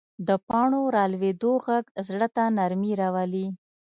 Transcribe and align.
د 0.27 0.29
پاڼو 0.47 0.81
رالوېدو 0.95 1.53
غږ 1.65 1.85
زړه 2.07 2.27
ته 2.35 2.43
نرمي 2.57 2.93
راولي 3.01 3.47